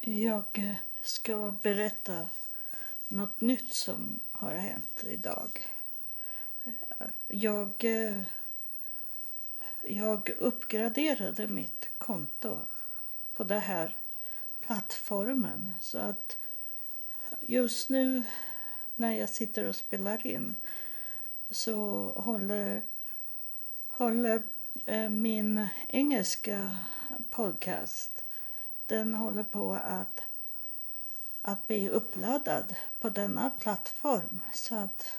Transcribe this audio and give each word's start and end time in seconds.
Jag 0.00 0.44
eh, 0.52 0.74
ska 1.02 1.54
berätta 1.62 2.28
något 3.08 3.40
nytt 3.40 3.72
som 3.72 4.20
har 4.32 4.54
hänt 4.54 5.04
idag. 5.06 5.66
Jag, 7.28 7.84
eh, 7.84 8.22
jag 9.82 10.30
uppgraderade 10.38 11.46
mitt 11.46 11.88
konto 11.98 12.58
på 13.36 13.44
den 13.44 13.60
här 13.60 13.98
plattformen. 14.60 15.74
Så 15.80 15.98
att 15.98 16.36
just 17.40 17.90
nu 17.90 18.24
när 18.94 19.12
jag 19.12 19.28
sitter 19.28 19.64
och 19.64 19.76
spelar 19.76 20.26
in 20.26 20.56
så 21.50 22.06
håller, 22.16 22.82
håller 23.88 24.42
eh, 24.86 25.08
min 25.08 25.68
engelska 25.88 26.76
podcast 27.30 28.24
den 28.92 29.14
håller 29.14 29.42
på 29.42 29.72
att, 29.74 30.20
att 31.42 31.66
bli 31.66 31.88
uppladdad 31.88 32.74
på 32.98 33.08
denna 33.08 33.50
plattform. 33.50 34.40
Så 34.52 34.74
att 34.74 35.18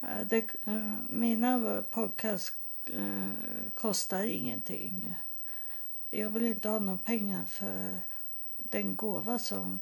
eh, 0.00 0.20
det, 0.26 0.54
eh, 0.64 0.92
mina 1.08 1.82
podcast 1.90 2.54
eh, 2.86 3.32
kostar 3.74 4.22
ingenting. 4.22 5.16
Jag 6.10 6.30
vill 6.30 6.46
inte 6.46 6.68
ha 6.68 6.78
några 6.78 6.98
pengar 6.98 7.44
för 7.44 7.98
den 8.56 8.96
gåva 8.96 9.38
som 9.38 9.80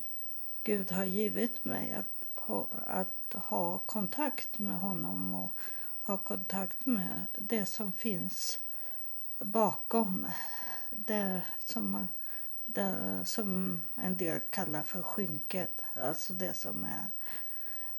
Gud 0.62 0.92
har 0.92 1.04
givit 1.04 1.64
mig 1.64 1.92
att 1.92 2.40
ha, 2.40 2.66
att 2.86 3.32
ha 3.32 3.78
kontakt 3.78 4.58
med 4.58 4.78
honom 4.78 5.34
och 5.34 5.50
ha 6.02 6.18
kontakt 6.18 6.86
med 6.86 7.26
det 7.38 7.66
som 7.66 7.92
finns 7.92 8.58
bakom 9.38 10.26
det 10.90 11.42
som, 11.58 11.90
man, 11.90 12.08
det 12.66 13.20
som 13.24 13.82
en 13.96 14.16
del 14.16 14.40
kallar 14.40 14.82
för 14.82 15.02
skynket. 15.02 15.82
Alltså 15.94 16.32
det 16.32 16.52
som 16.52 16.84
är 16.84 17.10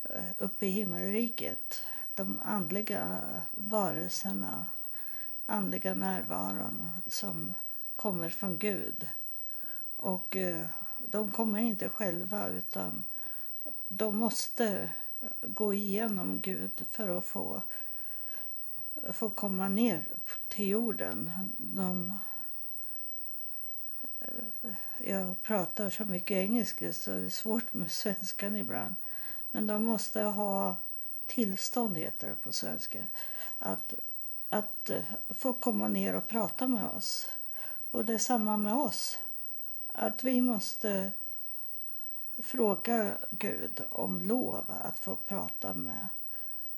eh, 0.04 0.32
uppe 0.38 0.66
i 0.66 0.70
himmelriket. 0.70 1.84
De 2.14 2.40
andliga 2.44 3.22
varelserna, 3.52 4.68
andliga 5.46 5.94
närvaron 5.96 6.90
som 7.08 7.54
kommer 7.96 8.30
från 8.30 8.58
Gud. 8.58 9.08
Och 9.98 10.36
eh, 10.36 10.66
de 10.98 11.32
kommer 11.32 11.60
inte 11.60 11.90
själva 11.90 12.48
utan 12.48 13.04
de 13.88 14.18
måste 14.18 14.90
gå 15.42 15.74
igenom 15.74 16.42
Gud 16.42 16.86
för 16.90 17.18
att 17.18 17.26
få, 17.26 17.62
få 19.14 19.30
komma 19.30 19.70
ner 19.70 20.04
till 20.48 20.68
jorden. 20.68 21.32
De, 21.58 22.18
jag 25.10 25.42
pratar 25.42 25.90
så 25.90 26.06
mycket 26.06 26.38
engelska 26.38 26.94
så 26.94 27.12
det 27.12 27.26
är 27.26 27.30
svårt 27.30 27.74
med 27.74 27.92
svenskan 27.92 28.56
ibland. 28.56 28.96
Men 29.52 29.68
de 29.68 29.84
måste 29.84 30.22
ha 30.22 30.76
tillstånd, 31.26 31.98
heter 31.98 32.28
det 32.28 32.36
på 32.36 32.52
svenska. 32.52 33.08
Att, 33.60 33.94
att 34.50 34.90
eh, 34.90 35.04
få 35.30 35.54
komma 35.54 35.88
ner 35.88 36.16
och 36.16 36.28
prata 36.28 36.68
med 36.68 36.86
oss. 36.86 37.28
Och 37.92 38.06
det 38.06 38.14
är 38.14 38.18
samma 38.18 38.58
med 38.58 38.74
oss. 38.74 39.20
Att 39.94 40.24
vi 40.24 40.42
måste 40.42 41.12
fråga 42.38 43.18
Gud 43.32 43.82
om 43.90 44.22
lov 44.22 44.66
att 44.84 45.00
få 45.00 45.16
prata 45.16 45.74
med 45.74 46.08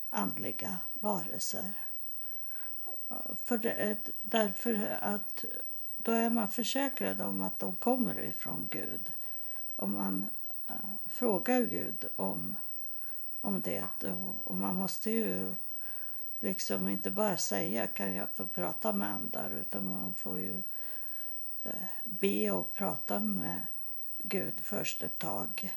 andliga 0.10 0.78
varelser. 0.94 1.74
För 3.44 3.58
det, 3.58 3.72
eh, 3.72 3.98
därför 4.22 4.98
att 5.02 5.46
då 6.04 6.12
är 6.12 6.30
man 6.30 6.52
försäkrad 6.52 7.22
om 7.22 7.42
att 7.42 7.60
de 7.60 7.76
kommer 7.76 8.20
ifrån 8.20 8.68
Gud. 8.72 9.12
Om 9.76 9.94
man 9.94 10.30
äh, 10.68 10.76
frågar 11.06 11.62
Gud 11.62 12.06
om, 12.16 12.56
om 13.42 13.62
det. 13.62 13.84
Och 14.44 14.56
man 14.56 14.76
måste 14.76 15.12
ju 15.12 15.56
liksom 16.40 16.90
inte 16.90 17.12
bara 17.12 17.38
säga 17.38 17.88
kan 17.88 18.14
jag 18.14 18.28
få 18.36 18.46
prata 18.46 18.94
med 18.94 19.08
andar 19.08 19.52
utan 19.62 19.86
man 19.86 20.14
får 20.14 20.40
ju 20.40 20.62
äh, 21.64 21.72
be 22.04 22.52
och 22.52 22.74
prata 22.74 23.20
med 23.20 23.68
Gud 24.18 24.60
först 24.64 25.04
ett 25.04 25.20
tag. 25.20 25.74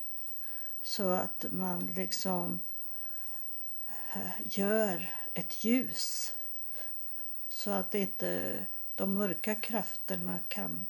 Så 0.82 1.08
att 1.08 1.44
man 1.50 1.86
liksom 1.86 2.60
eh, 4.14 4.30
gör 4.44 5.12
ett 5.34 5.64
ljus. 5.64 6.34
Så 7.48 7.70
att 7.70 7.94
inte 7.94 8.66
de 8.94 9.14
mörka 9.14 9.54
krafterna 9.54 10.38
kan 10.48 10.86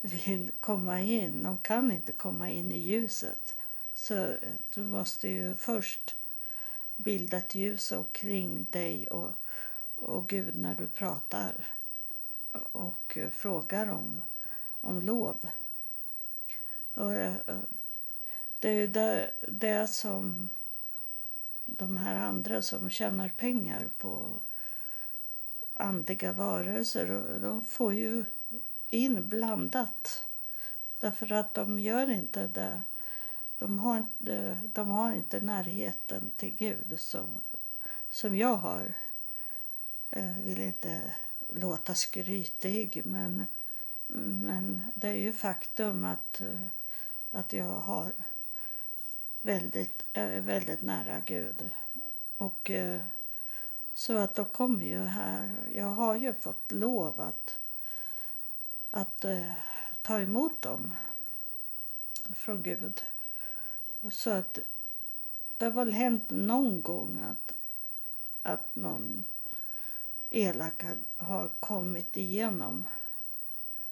vill 0.00 0.50
komma 0.60 1.00
in. 1.00 1.42
De 1.42 1.58
kan 1.58 1.92
inte 1.92 2.12
komma 2.12 2.50
in 2.50 2.72
i 2.72 2.78
ljuset. 2.78 3.56
Så 3.94 4.36
du 4.74 4.80
måste 4.80 5.28
ju 5.28 5.54
först 5.54 6.16
bilda 6.96 7.36
ett 7.36 7.54
ljus 7.54 7.92
omkring 7.92 8.66
dig 8.70 9.06
och, 9.06 9.32
och 9.96 10.28
Gud 10.28 10.56
när 10.56 10.74
du 10.74 10.86
pratar 10.86 11.70
och 12.72 13.18
frågar 13.32 13.88
om, 13.88 14.22
om 14.80 15.02
lov. 15.02 15.48
Och 16.94 17.12
eh, 17.12 17.34
det 18.58 18.68
är 18.68 18.74
ju 18.74 18.86
det, 18.86 19.30
det 19.48 19.86
som 19.86 20.50
de 21.66 21.96
här 21.96 22.14
andra 22.16 22.62
som 22.62 22.90
tjänar 22.90 23.28
pengar 23.28 23.88
på 23.98 24.40
andliga 25.80 26.32
varelser, 26.32 27.38
de 27.40 27.64
får 27.64 27.94
ju 27.94 28.24
in 28.90 29.28
blandat. 29.28 30.26
Därför 30.98 31.32
att 31.32 31.54
de 31.54 31.78
gör 31.78 32.10
inte 32.10 32.46
det. 32.46 32.82
De 33.58 33.78
har 33.78 33.98
inte, 33.98 34.58
de 34.72 34.88
har 34.88 35.12
inte 35.12 35.40
närheten 35.40 36.30
till 36.36 36.54
Gud 36.56 37.00
som, 37.00 37.28
som 38.10 38.36
jag 38.36 38.56
har. 38.56 38.94
Jag 40.10 40.34
vill 40.44 40.62
inte 40.62 41.14
låta 41.48 41.94
skrytig, 41.94 43.02
men, 43.04 43.46
men 44.06 44.82
det 44.94 45.08
är 45.08 45.14
ju 45.14 45.32
faktum 45.32 46.04
att, 46.04 46.40
eh, 46.40 46.66
att 47.30 47.52
jag 47.52 47.80
har 47.80 48.12
väldigt, 49.40 50.04
är 50.12 50.40
väldigt 50.40 50.82
nära 50.82 51.20
Gud. 51.20 51.70
Och 52.36 52.70
så 53.94 54.16
att 54.16 54.34
de 54.34 54.44
kommer 54.44 54.84
ju 54.84 54.98
här. 54.98 55.54
Jag 55.74 55.90
har 55.90 56.14
ju 56.14 56.34
fått 56.34 56.72
lov 56.72 57.20
att, 57.20 57.58
att 58.90 59.24
eh, 59.24 59.52
ta 60.02 60.20
emot 60.20 60.62
dem 60.62 60.94
från 62.34 62.62
Gud. 62.62 63.02
Och 64.00 64.12
så 64.12 64.30
att 64.30 64.58
det 65.56 65.64
har 65.64 65.72
väl 65.72 65.92
hänt 65.92 66.30
någon 66.30 66.82
gång 66.82 67.20
att, 67.30 67.54
att 68.42 68.76
någon 68.76 69.24
elak 70.30 70.84
har 71.16 71.48
kommit 71.60 72.16
igenom. 72.16 72.84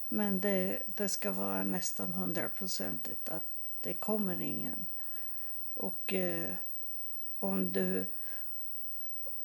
Men 0.09 0.41
det, 0.41 0.83
det 0.87 1.09
ska 1.09 1.33
vara 1.33 1.65
nästan 1.65 2.15
hundraprocentigt 2.15 3.29
att 3.29 3.45
det 3.81 3.95
kommer 3.95 4.41
ingen. 4.41 4.87
Och 5.75 6.15
eh, 6.15 6.55
om 7.39 7.73
du 7.73 8.07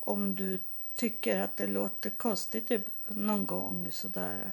om 0.06 0.36
du 0.36 0.60
tycker 0.94 1.40
att 1.40 1.58
det 1.58 1.68
låter 1.68 2.10
konstigt 2.10 2.68
typ, 2.68 2.88
någon 3.08 3.46
gång 3.46 3.92
sådär, 3.92 4.52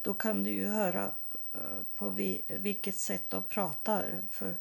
då 0.00 0.14
kan 0.14 0.44
du 0.44 0.50
ju 0.50 0.66
höra 0.66 1.12
eh, 1.52 1.82
på 1.94 2.08
vilket 2.48 2.96
sätt 2.96 3.30
de 3.30 3.42
pratar. 3.42 4.22
För 4.30 4.56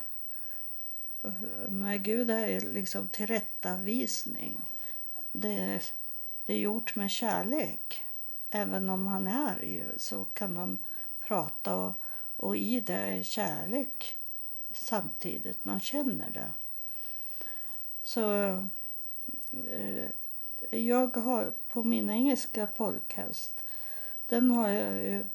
Eh, 1.24 1.70
med 1.70 2.04
Gud 2.04 2.30
är 2.30 2.48
det 2.48 2.60
liksom 2.60 3.08
tillrättavisning. 3.08 4.58
Det 5.32 5.54
är, 5.54 5.84
det 6.46 6.54
är 6.54 6.58
gjort 6.58 6.96
med 6.96 7.12
kärlek 7.12 8.06
även 8.52 8.90
om 8.90 9.08
han 9.08 9.28
är 9.28 9.52
arg 9.52 9.86
så 9.98 10.24
kan 10.24 10.54
de 10.54 10.78
prata 11.20 11.76
och, 11.76 11.94
och 12.36 12.58
i 12.58 12.82
det 12.82 12.94
är 12.94 13.24
kärlek 13.24 14.16
samtidigt. 14.72 15.66
Man 15.66 15.80
känner 15.80 16.30
det. 16.30 16.52
Så 18.04 18.44
eh, 19.70 20.06
jag 20.80 21.18
har 21.18 21.54
på 21.68 21.84
min 21.84 22.10
engelska 22.10 22.68
podcast, 22.68 23.64
den 24.28 24.52
har 24.52 24.70
jag 24.70 24.94
ju, 24.96 25.26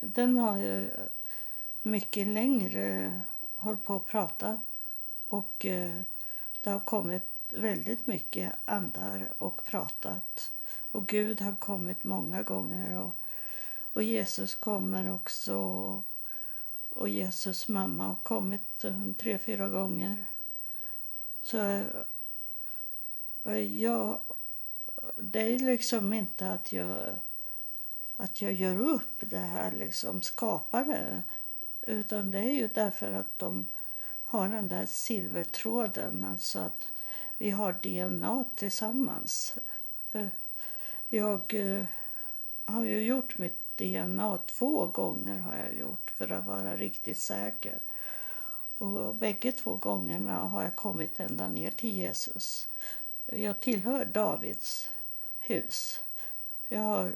den 0.00 0.36
har 0.38 0.56
jag 0.56 0.86
mycket 1.82 2.26
längre 2.26 3.20
hållit 3.54 3.84
på 3.84 3.94
och 3.94 4.06
pratat 4.06 4.60
och 5.28 5.66
eh, 5.66 6.02
det 6.60 6.70
har 6.70 6.80
kommit 6.80 7.28
väldigt 7.48 8.06
mycket 8.06 8.52
andar 8.64 9.32
och 9.38 9.64
pratat 9.64 10.52
och 10.90 11.06
Gud 11.06 11.40
har 11.40 11.56
kommit 11.56 12.04
många 12.04 12.42
gånger 12.42 13.00
och, 13.00 13.12
och 13.92 14.02
Jesus 14.02 14.54
kommer 14.54 15.12
också 15.12 15.56
och 16.90 17.08
Jesus 17.08 17.68
mamma 17.68 18.04
har 18.04 18.16
kommit 18.22 18.84
tre, 19.18 19.38
fyra 19.38 19.68
gånger. 19.68 20.24
Så 21.42 21.58
eh, 23.44 23.58
jag, 23.58 24.18
det 25.18 25.40
är 25.40 25.58
liksom 25.58 26.12
inte 26.12 26.50
att 26.50 26.72
jag, 26.72 27.16
att 28.16 28.42
jag 28.42 28.52
gör 28.52 28.80
upp 28.80 29.16
det 29.20 29.38
här, 29.38 29.72
liksom 29.72 30.22
skapar 30.22 30.84
det. 30.84 31.22
Utan 31.82 32.30
det 32.30 32.38
är 32.38 32.52
ju 32.52 32.68
därför 32.68 33.12
att 33.12 33.38
de 33.38 33.66
har 34.24 34.48
den 34.48 34.68
där 34.68 34.86
silvertråden, 34.86 36.24
alltså 36.24 36.58
att 36.58 36.92
vi 37.38 37.50
har 37.50 37.72
DNA 37.72 38.44
tillsammans. 38.54 39.54
Eh, 40.12 40.28
jag 41.12 41.54
eh, 41.54 41.84
har 42.64 42.84
ju 42.84 43.02
gjort 43.02 43.38
mitt 43.38 43.76
DNA 43.76 44.38
två 44.46 44.86
gånger 44.86 45.38
har 45.38 45.56
jag 45.56 45.74
gjort 45.74 46.10
för 46.10 46.32
att 46.32 46.44
vara 46.44 46.76
riktigt 46.76 47.18
säker. 47.18 47.78
Och 48.78 49.14
bägge 49.14 49.52
två 49.52 49.76
gångerna 49.76 50.38
har 50.38 50.62
jag 50.62 50.76
kommit 50.76 51.20
ända 51.20 51.48
ner 51.48 51.70
till 51.70 51.96
Jesus. 51.96 52.68
Jag 53.26 53.60
tillhör 53.60 54.04
Davids 54.04 54.90
hus. 55.38 56.02
Jag 56.68 56.80
har 56.80 57.12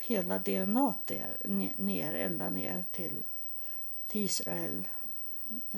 hela 0.00 0.38
DNA 0.38 0.94
där, 1.04 1.36
ner, 1.76 2.14
ända 2.14 2.50
ner 2.50 2.84
till, 2.90 3.22
till 4.06 4.24
Israel, 4.24 4.88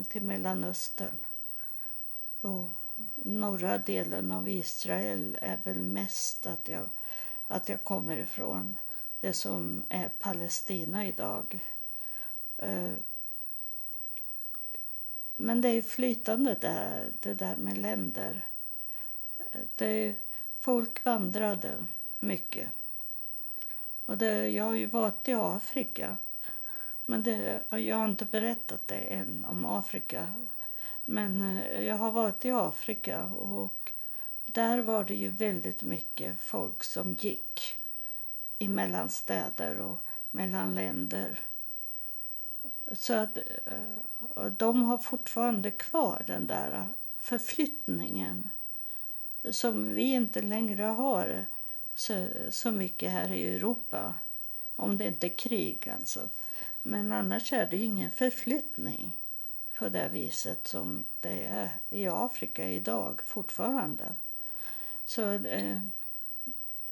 till 0.08 0.22
Mellanöstern. 0.22 1.19
Och 2.40 2.70
norra 3.14 3.78
delen 3.78 4.32
av 4.32 4.48
Israel 4.48 5.38
är 5.40 5.58
väl 5.64 5.78
mest 5.78 6.46
att 6.46 6.68
jag, 6.68 6.86
att 7.46 7.68
jag 7.68 7.84
kommer 7.84 8.16
ifrån 8.16 8.76
det 9.20 9.32
som 9.32 9.82
är 9.88 10.08
Palestina 10.08 11.06
idag. 11.06 11.60
Eh, 12.56 12.92
men 15.36 15.60
det 15.60 15.68
är 15.68 15.82
flytande 15.82 16.56
där, 16.60 17.10
det 17.20 17.34
där 17.34 17.56
med 17.56 17.78
länder. 17.78 18.46
Eh, 19.38 19.60
det, 19.74 20.14
folk 20.58 21.04
vandrade 21.04 21.86
mycket. 22.20 22.68
Och 24.06 24.18
det, 24.18 24.48
jag 24.48 24.64
har 24.64 24.74
ju 24.74 24.86
varit 24.86 25.28
i 25.28 25.32
Afrika. 25.32 26.16
Men 27.04 27.22
det, 27.22 27.62
jag 27.70 27.96
har 27.96 28.08
inte 28.08 28.24
berättat 28.24 28.88
det 28.88 28.94
än 28.94 29.46
om 29.50 29.64
Afrika. 29.64 30.32
Men 31.10 31.58
eh, 31.58 31.81
jag 31.82 31.96
har 31.96 32.10
varit 32.10 32.44
i 32.44 32.50
Afrika 32.50 33.25
och 33.26 33.93
där 34.46 34.78
var 34.78 35.05
det 35.05 35.14
ju 35.14 35.28
väldigt 35.28 35.82
mycket 35.82 36.40
folk 36.40 36.84
som 36.84 37.12
gick 37.20 37.76
mellan 38.58 39.08
städer 39.08 39.78
och 39.78 40.00
mellan 40.31 40.75
länder. 40.75 41.40
Så 42.93 43.14
att 43.14 43.38
eh, 43.66 44.46
de 44.46 44.82
har 44.82 44.99
fortfarande 44.99 45.70
kvar 45.70 46.22
den 46.26 46.46
där 46.46 46.88
förflyttningen 47.19 48.50
som 49.50 49.94
vi 49.94 50.02
inte 50.02 50.43
längre 50.43 50.82
har 50.82 51.44
så, 51.94 52.28
så 52.50 52.70
mycket 52.70 53.11
här 53.11 53.32
i 53.32 53.56
Europa. 53.56 54.14
Om 54.76 54.99
det 54.99 55.06
inte 55.06 55.26
är 55.26 55.37
krig 55.37 55.88
alltså. 55.88 56.28
Men 56.82 57.12
annars 57.12 57.52
är 57.52 57.66
det 57.66 57.76
ju 57.76 57.84
ingen 57.84 58.11
förflyttning 58.11 59.17
på 59.78 59.88
det 59.88 60.08
viset 60.08 60.69
som 60.69 61.04
det 61.20 61.44
är 61.44 61.70
i 61.90 62.08
Afrika 62.08 62.69
idag 62.69 63.20
fortfarande. 63.22 64.14
Så 65.04 65.32
eh, 65.32 65.80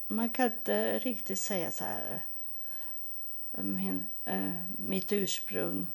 man 0.06 0.30
kan 0.30 0.46
inte 0.46 0.98
riktigt 0.98 1.38
säga 1.38 1.70
så 1.70 1.84
här. 1.84 2.24
Eh, 3.52 3.64
min, 3.64 4.06
eh, 4.24 4.54
mitt 4.76 5.12
ursprung 5.12 5.86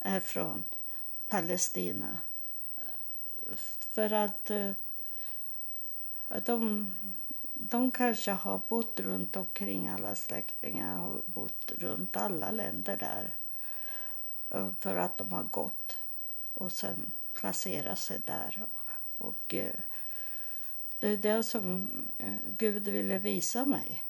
är 0.00 0.20
från 0.20 0.64
Palestina. 1.28 2.18
För 3.90 4.12
att 4.12 4.50
eh, 4.50 4.72
de, 6.44 6.94
de 7.54 7.90
kanske 7.90 8.30
har 8.30 8.60
bott 8.68 9.00
runt 9.00 9.36
omkring 9.36 9.88
alla 9.88 10.14
släktingar 10.14 11.00
och 11.00 11.22
bott 11.26 11.72
runt 11.78 12.16
alla 12.16 12.50
länder 12.50 12.96
där. 12.96 13.34
Eh, 14.50 14.70
för 14.80 14.96
att 14.96 15.18
de 15.18 15.32
har 15.32 15.42
gått 15.42 15.96
och 16.60 16.72
sen 16.72 17.10
placera 17.32 17.96
sig 17.96 18.20
där. 18.24 18.66
Och, 18.72 19.26
och 19.26 19.54
eh, 19.54 19.74
det 20.98 21.08
är 21.08 21.16
det 21.16 21.44
som 21.44 21.90
eh, 22.18 22.34
Gud 22.48 22.88
ville 22.88 23.18
visa 23.18 23.64
mig 23.64 24.04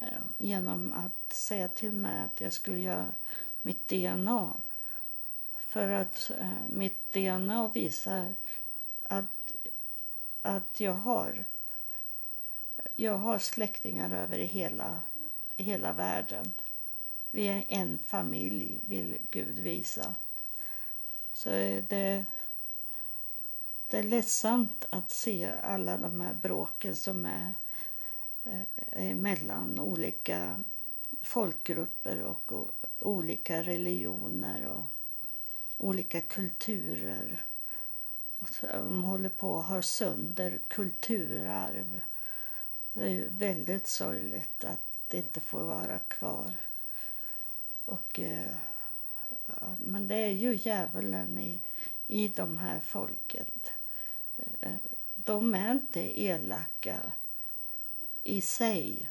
eh, 0.00 0.08
genom 0.38 0.92
att 0.92 1.32
säga 1.32 1.68
till 1.68 1.92
mig 1.92 2.20
att 2.20 2.40
jag 2.40 2.52
skulle 2.52 2.78
göra 2.78 3.12
mitt 3.62 3.88
DNA. 3.88 4.52
För 5.58 5.88
att 5.88 6.30
mitt 6.68 7.12
DNA 7.12 7.68
visar 7.68 8.34
att 9.02 9.52
att 10.44 10.80
jag 10.80 10.92
har, 10.92 11.44
jag 12.96 13.18
har 13.18 13.38
släktingar 13.38 14.10
över 14.10 14.38
hela, 14.38 15.02
hela 15.56 15.92
världen. 15.92 16.52
Vi 17.30 17.46
är 17.46 17.64
en 17.68 17.98
familj, 17.98 18.78
vill 18.82 19.16
Gud 19.30 19.58
visa. 19.58 20.14
Så 21.34 21.48
det, 21.50 22.24
det 23.88 23.98
är 23.98 24.02
ledsamt 24.02 24.84
att 24.90 25.10
se 25.10 25.50
alla 25.62 25.96
de 25.96 26.20
här 26.20 26.34
bråken 26.34 26.96
som 26.96 27.26
är 27.26 27.52
eh, 28.44 28.62
eh, 28.92 29.16
mellan 29.16 29.80
olika 29.80 30.60
folkgrupper 31.22 32.22
och 32.22 32.68
olika 32.98 33.62
religioner 33.62 34.66
och 34.66 34.84
olika 35.78 36.20
kulturer 36.20 37.44
de 38.60 39.04
håller 39.04 39.28
på 39.28 39.58
att 39.58 39.66
ha 39.66 39.82
sönder 39.82 40.58
kulturarv. 40.68 42.00
Det 42.92 43.06
är 43.06 43.28
väldigt 43.30 43.86
sorgligt 43.86 44.64
att 44.64 44.80
det 45.08 45.16
inte 45.16 45.40
får 45.40 45.62
vara 45.62 45.98
kvar. 45.98 46.56
Och, 47.84 48.20
eh, 48.20 48.54
men 49.78 50.08
det 50.08 50.14
är 50.16 50.30
ju 50.30 50.54
djävulen 50.56 51.38
i, 51.38 51.60
i 52.06 52.28
de 52.28 52.58
här 52.58 52.80
folket. 52.80 53.70
Eh, 54.60 54.76
de 55.14 55.54
är 55.54 55.72
inte 55.72 56.20
elaka 56.20 57.12
i 58.22 58.40
sig, 58.40 59.10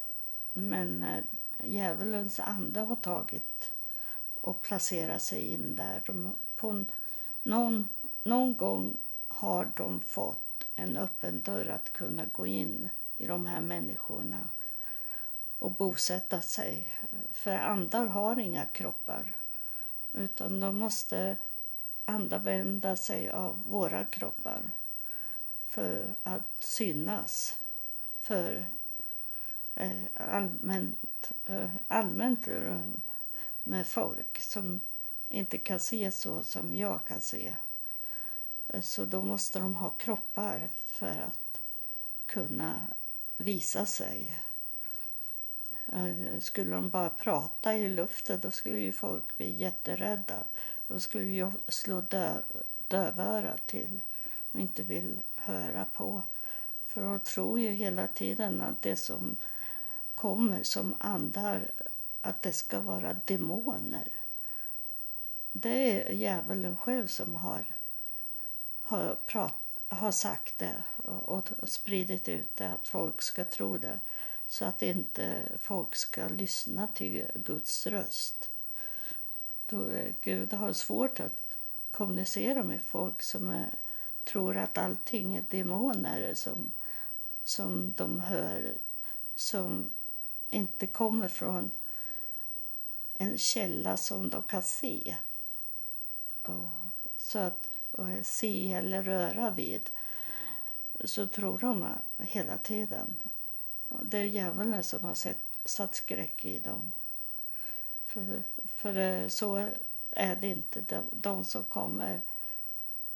men 0.54 1.04
eh, 1.04 1.24
djävulens 1.64 2.40
ande 2.40 2.80
har 2.80 2.96
tagit 2.96 3.72
och 4.42 4.62
placerat 4.62 5.22
sig 5.22 5.42
in 5.42 5.76
där. 5.76 6.02
De, 6.06 6.36
på 6.56 6.86
någon, 7.44 7.90
någon 8.24 8.58
gång 8.58 8.98
har 9.28 9.72
de 9.76 10.02
fått 10.02 10.66
en 10.76 10.98
öppen 10.98 11.42
dörr 11.42 11.68
att 11.68 11.94
kunna 11.94 12.26
gå 12.26 12.48
in 12.48 12.90
i 13.18 13.26
de 13.26 13.46
här 13.46 13.62
människorna 13.62 14.50
och 15.60 15.72
bosätta 15.72 16.42
sig. 16.42 16.88
För 17.32 17.56
andar 17.56 18.06
har 18.06 18.40
inga 18.40 18.66
kroppar 18.66 19.34
utan 20.14 20.60
de 20.60 20.78
måste 20.78 21.38
använda 22.06 22.96
sig 22.96 23.30
av 23.30 23.64
våra 23.66 24.06
kroppar 24.06 24.62
för 25.68 26.16
att 26.24 26.56
synas 26.60 27.58
för 28.22 28.66
eh, 29.76 30.04
allmänt, 30.14 31.32
eh, 31.46 31.70
allmänt 31.88 32.48
eh, 32.48 32.80
med 33.64 33.88
folk 33.88 34.42
som 34.42 34.80
inte 35.30 35.58
kan 35.58 35.80
se 35.80 36.12
så 36.12 36.44
som 36.44 36.76
jag 36.76 37.06
kan 37.06 37.22
se. 37.22 37.56
Så 38.82 39.06
då 39.06 39.24
måste 39.24 39.60
de 39.60 39.76
ha 39.76 39.90
kroppar 39.90 40.70
för 40.76 41.18
att 41.18 41.62
kunna 42.26 42.88
visa 43.38 43.86
sig. 43.86 44.40
Eh, 45.94 46.40
skulle 46.40 46.76
de 46.76 46.90
bara 46.90 47.10
prata 47.10 47.74
i 47.74 47.90
luften 47.90 48.40
då 48.40 48.52
skulle 48.52 48.80
ju 48.80 48.92
folk 48.92 49.38
bli 49.38 49.52
jätterädda. 49.52 50.44
De 50.88 51.00
skulle 51.00 51.26
ju 51.26 51.52
slå 51.68 52.02
dö, 52.02 52.42
dövöra 52.88 53.58
till 53.66 54.02
och 54.52 54.60
inte 54.60 54.84
vill 54.84 55.20
höra 55.36 55.86
på. 55.94 56.24
För 56.88 57.02
de 57.02 57.20
tror 57.20 57.60
ju 57.60 57.70
hela 57.70 58.08
tiden 58.08 58.62
att 58.62 58.82
det 58.82 58.96
som 58.96 59.36
kommer 60.16 60.64
som 60.64 60.96
andar, 61.00 61.72
att 62.22 62.42
det 62.42 62.54
ska 62.54 62.80
vara 62.80 63.16
demoner. 63.26 64.08
det 65.52 66.02
är 66.02 66.14
djävulen 66.14 66.78
själv 66.78 67.08
som 67.08 67.36
har, 67.36 67.66
har, 68.82 69.16
prat, 69.26 69.56
har 69.88 70.12
sagt 70.12 70.58
det 70.58 70.84
och, 71.04 71.52
och 71.60 71.70
spridit 71.70 72.30
ut 72.30 72.56
det, 72.56 72.74
att 72.74 72.88
folk 72.88 73.22
ska 73.22 73.46
tro 73.46 73.78
det. 73.78 74.00
Så 74.48 74.66
att 74.66 74.82
inte 74.82 75.44
folk 75.62 75.96
ska 75.96 76.28
lyssna 76.28 76.88
till 76.88 77.28
Guds 77.36 77.88
röst. 77.88 78.50
Då, 79.66 79.90
eh, 79.90 80.14
Gud 80.22 80.54
har 80.54 80.74
svårt 80.74 81.20
att 81.20 81.42
kommunicera 81.92 82.64
med 82.64 82.82
folk 82.82 83.22
som 83.22 83.50
är, 83.50 83.70
tror 84.24 84.58
att 84.58 84.78
allting 84.78 85.36
är 85.36 85.44
demoner 85.50 86.34
som, 86.34 86.72
som 87.44 87.94
de 87.98 88.20
hör, 88.20 88.74
som 89.36 89.90
inte 90.50 90.88
kommer 90.88 91.28
från 91.28 91.72
en 93.18 93.38
källa 93.38 93.98
som 93.98 94.30
de 94.30 94.44
kan 94.44 94.64
se. 94.64 95.16
Och, 96.44 96.70
så 97.18 97.40
att 97.40 97.70
och 97.92 98.26
se 98.26 98.74
eller 98.74 99.04
röra 99.04 99.52
vid 99.52 99.90
så 101.04 101.28
tror 101.28 101.60
de 101.60 101.88
hela 102.18 102.58
tiden. 102.58 103.20
Det 104.02 104.18
är 104.18 104.24
djävulen 104.24 104.84
som 104.84 105.04
har 105.04 105.14
sett, 105.14 105.44
satt 105.66 105.96
skräck 105.96 106.46
i 106.46 106.60
dem. 106.60 106.94
För, 108.06 108.44
för 108.66 108.98
eh, 108.98 109.28
så 109.28 109.70
är 110.12 110.36
det 110.36 110.48
inte. 110.48 110.82
De, 110.82 111.06
de 111.12 111.46
som 111.46 111.64
kommer 111.64 112.22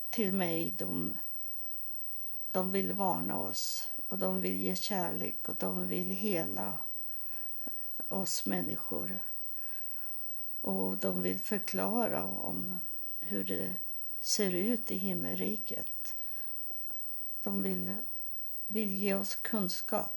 till 0.10 0.34
mig, 0.34 0.74
de, 0.78 1.14
de 2.52 2.72
vill 2.72 2.94
varna 2.94 3.38
oss 3.38 3.90
och 4.08 4.20
de 4.20 4.42
vill 4.42 4.62
ge 4.62 4.76
kärlek 4.76 5.50
och 5.50 5.56
de 5.60 5.88
vill 5.88 6.10
hela 6.10 6.78
oss 8.08 8.46
människor. 8.46 9.20
Och 10.62 10.98
de 10.98 11.22
vill 11.22 11.40
förklara 11.40 12.24
om 12.24 12.80
hur 13.20 13.44
det 13.44 13.76
ser 14.20 14.52
ut 14.52 14.92
i 14.92 14.98
himmelriket. 14.98 16.16
De 17.44 17.62
vill, 17.62 17.94
vill 18.68 18.92
ge 18.92 19.14
oss 19.14 19.36
kunskap. 19.36 20.17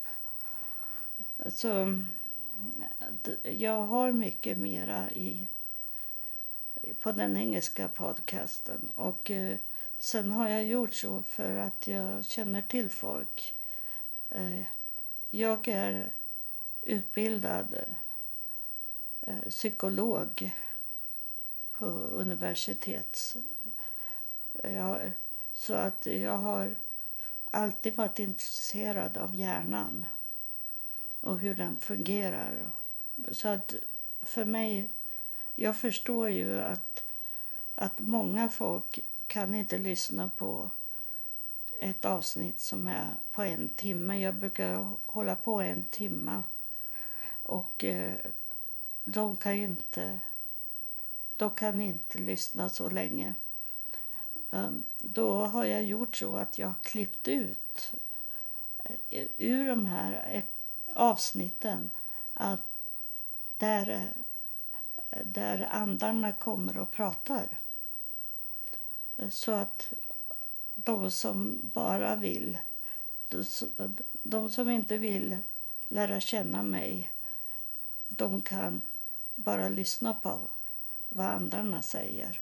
Alltså, 1.44 1.98
jag 3.42 3.82
har 3.82 4.12
mycket 4.12 4.58
mera 4.58 5.10
i, 5.10 5.48
på 7.00 7.12
den 7.12 7.36
engelska 7.36 7.88
podcasten. 7.88 8.90
Och 8.94 9.30
eh, 9.30 9.56
sen 9.98 10.30
har 10.30 10.48
jag 10.48 10.64
gjort 10.64 10.94
så 10.94 11.22
för 11.22 11.56
att 11.56 11.86
jag 11.86 12.24
känner 12.24 12.62
till 12.62 12.90
folk. 12.90 13.54
Eh, 14.30 14.62
jag 15.30 15.68
är 15.68 16.10
utbildad 16.82 17.76
eh, 19.20 19.48
psykolog 19.48 20.52
på 21.78 21.86
universitet. 21.86 23.36
Jag, 24.52 25.12
så 25.52 25.74
att 25.74 26.06
jag 26.06 26.36
har 26.36 26.74
alltid 27.50 27.94
varit 27.94 28.18
intresserad 28.18 29.16
av 29.16 29.34
hjärnan 29.34 30.04
och 31.20 31.38
hur 31.38 31.54
den 31.54 31.80
fungerar. 31.80 32.70
Så 33.30 33.48
att 33.48 33.74
för 34.22 34.44
mig, 34.44 34.90
jag 35.54 35.76
förstår 35.76 36.30
ju 36.30 36.60
att, 36.60 37.04
att 37.74 37.98
många 37.98 38.48
folk 38.48 38.98
kan 39.26 39.54
inte 39.54 39.78
lyssna 39.78 40.30
på 40.36 40.70
ett 41.80 42.04
avsnitt 42.04 42.60
som 42.60 42.86
är 42.86 43.08
på 43.32 43.42
en 43.42 43.68
timme. 43.68 44.20
Jag 44.20 44.34
brukar 44.34 44.90
hålla 45.06 45.36
på 45.36 45.60
en 45.60 45.84
timme. 45.84 46.42
Och 47.42 47.84
eh, 47.84 48.14
de 49.04 49.36
kan 49.36 49.52
inte, 49.52 50.18
de 51.36 51.50
kan 51.50 51.80
inte 51.80 52.18
lyssna 52.18 52.68
så 52.68 52.90
länge. 52.90 53.34
Um, 54.50 54.84
då 54.98 55.44
har 55.44 55.64
jag 55.64 55.84
gjort 55.84 56.16
så 56.16 56.36
att 56.36 56.58
jag 56.58 56.68
har 56.68 56.74
klippt 56.82 57.28
ut 57.28 57.92
eh, 59.10 59.26
ur 59.36 59.66
de 59.66 59.86
här 59.86 60.42
avsnitten 60.94 61.90
att 62.34 62.60
där, 63.56 64.12
där 65.24 65.68
andarna 65.70 66.32
kommer 66.32 66.78
och 66.78 66.90
pratar. 66.90 67.58
Så 69.30 69.52
att 69.52 69.92
de 70.74 71.10
som 71.10 71.60
bara 71.62 72.16
vill, 72.16 72.58
de 74.22 74.50
som 74.50 74.70
inte 74.70 74.98
vill 74.98 75.38
lära 75.88 76.20
känna 76.20 76.62
mig, 76.62 77.10
de 78.08 78.42
kan 78.42 78.82
bara 79.34 79.68
lyssna 79.68 80.14
på 80.14 80.48
vad 81.08 81.26
andarna 81.26 81.82
säger. 81.82 82.40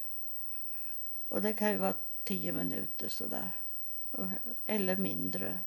Och 1.29 1.41
det 1.41 1.53
kan 1.53 1.71
ju 1.71 1.77
vara 1.77 1.93
tio 2.23 2.53
minuter 2.53 3.09
sådär. 3.09 3.51
Eller 4.65 4.95
mindre. 4.95 5.59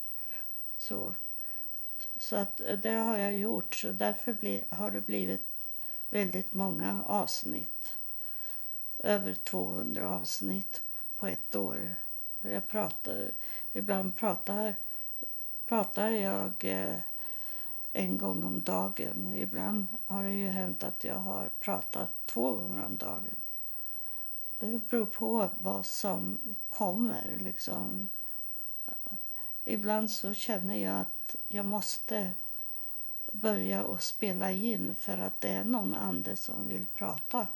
Så. 0.79 1.15
Så 2.23 2.37
att 2.37 2.61
eh, 2.61 2.79
det 2.79 2.91
har 2.91 3.19
jag 3.19 3.39
gjort. 3.39 3.75
Så 3.75 3.93
därför 3.93 4.33
bli, 4.33 4.65
har 4.71 4.91
det 4.91 5.01
blivit 5.01 5.49
väldigt 6.11 6.55
många 6.55 7.03
avsnitt. 7.07 7.97
Över 8.99 9.35
200 9.35 10.11
avsnitt 10.11 10.83
på 11.17 11.27
ett 11.27 11.55
år. 11.55 11.95
Jag 12.41 12.69
pratar, 12.69 13.31
ibland 13.73 14.17
pratar, 14.17 14.75
pratar 15.67 16.11
jag 16.11 16.53
eh, 16.61 16.99
en 17.93 18.19
gång 18.19 18.45
om 18.45 18.63
dagen. 18.63 19.27
Och 19.27 19.37
ibland 19.37 19.87
har 20.07 20.25
det 20.25 20.35
ju 20.35 20.49
hänt 20.49 20.83
att 20.83 21.05
jag 21.05 21.19
har 21.19 21.51
pratat 21.61 22.11
två 22.27 22.53
gånger 22.53 22.87
om 22.87 22.97
dagen. 22.97 23.37
Det 24.59 24.91
beror 24.91 25.07
på 25.07 25.51
vad 25.59 25.87
som 25.87 26.57
kommer. 26.69 27.39
Liksom. 27.41 28.09
Ibland 29.65 30.11
så 30.11 30.35
känner 30.35 30.77
jag 30.77 31.01
att 31.01 31.22
jag 31.49 31.67
måste 31.67 32.33
börja 33.33 33.85
och 33.85 34.03
spela 34.03 34.53
in 34.53 34.95
för 34.95 35.19
att 35.19 35.41
det 35.41 35.49
är 35.49 35.65
någon 35.65 35.95
ande 35.95 36.37
som 36.37 36.69
vill 36.69 36.87
prata. 36.95 37.47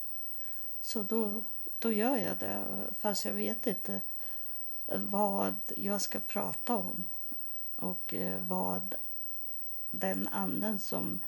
Så 0.81 1.03
då, 1.03 1.43
då 1.79 1.93
gör 1.93 2.17
jag 2.17 2.37
det, 2.37 2.65
fast 2.99 3.25
jag 3.25 3.33
vet 3.33 3.67
inte 3.67 4.01
vad 4.87 5.55
jag 5.77 6.03
ska 6.03 6.21
prata 6.21 6.77
om 6.77 7.05
och 7.77 8.15
eh, 8.15 8.41
vad 8.41 8.95
den 9.91 10.29
anden 10.29 10.79
som 10.79 11.21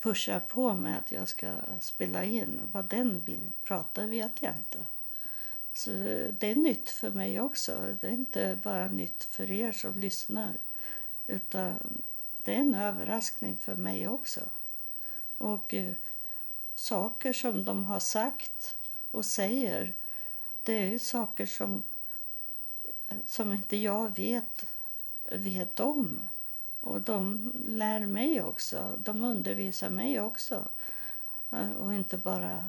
pushar 0.00 0.40
på 0.40 0.72
mig 0.72 0.94
att 0.94 1.12
jag 1.12 1.28
ska 1.28 1.52
spela 1.80 2.24
in, 2.24 2.60
vad 2.72 2.84
den 2.84 3.20
vill 3.20 3.52
prata 3.62 4.06
vet 4.06 4.42
jag 4.42 4.54
inte. 4.56 4.86
Så 5.72 5.90
eh, 5.90 6.32
det 6.38 6.50
är 6.50 6.56
nytt 6.56 6.90
för 6.90 7.10
mig 7.10 7.40
också. 7.40 7.96
Det 8.00 8.06
är 8.06 8.12
inte 8.12 8.58
bara 8.62 8.88
nytt 8.88 9.24
för 9.24 9.50
er 9.50 9.72
som 9.72 10.00
lyssnar. 10.00 10.52
Utan 11.26 12.02
det 12.42 12.54
är 12.54 12.58
en 12.58 12.74
överraskning 12.74 13.56
för 13.56 13.74
mig 13.74 14.08
också. 14.08 14.40
Och 15.38 15.74
eh, 15.74 15.94
saker 16.74 17.32
som 17.32 17.64
de 17.64 17.84
har 17.84 18.00
sagt 18.00 18.76
och 19.10 19.24
säger, 19.24 19.94
det 20.62 20.94
är 20.94 20.98
saker 20.98 21.46
som, 21.46 21.82
eh, 23.08 23.16
som 23.26 23.52
inte 23.52 23.76
jag 23.76 24.16
vet, 24.16 24.66
vet 25.30 25.80
om. 25.80 26.20
Och 26.80 27.00
de 27.00 27.52
lär 27.66 28.00
mig 28.06 28.42
också. 28.42 28.98
De 28.98 29.22
undervisar 29.22 29.90
mig 29.90 30.20
också. 30.20 30.68
Eh, 31.50 31.72
och 31.72 31.94
inte 31.94 32.16
bara, 32.16 32.68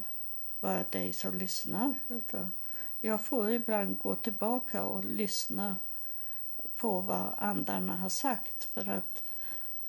bara 0.60 0.84
dig 0.84 1.14
som 1.14 1.38
lyssnar. 1.38 1.96
Utan 2.08 2.54
jag 3.02 3.26
får 3.26 3.52
ibland 3.52 4.00
gå 4.00 4.16
tillbaka 4.16 4.84
och 4.84 5.06
lyssna 5.06 5.78
på 6.78 7.02
vad 7.02 7.34
andarna 7.38 7.96
har 7.96 8.10
sagt. 8.10 8.64
För 8.64 8.90
att 8.90 9.24